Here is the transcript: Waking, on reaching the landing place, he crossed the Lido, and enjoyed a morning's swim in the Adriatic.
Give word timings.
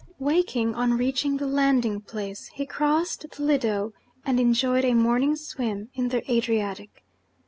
Waking, 0.17 0.73
on 0.73 0.97
reaching 0.97 1.37
the 1.37 1.45
landing 1.45 2.01
place, 2.01 2.47
he 2.55 2.65
crossed 2.65 3.27
the 3.29 3.43
Lido, 3.43 3.93
and 4.25 4.39
enjoyed 4.39 4.83
a 4.83 4.95
morning's 4.95 5.45
swim 5.45 5.89
in 5.93 6.09
the 6.09 6.23
Adriatic. 6.31 7.03